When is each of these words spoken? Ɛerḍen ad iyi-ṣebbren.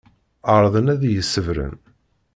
Ɛerḍen 0.53 0.91
ad 0.93 1.01
iyi-ṣebbren. 1.03 1.75